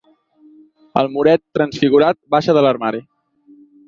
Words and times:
El 1.01 1.09
moret 1.17 1.43
transfigurat 1.57 2.17
baixa 2.37 2.57
de 2.59 2.65
l'armari. 2.67 3.03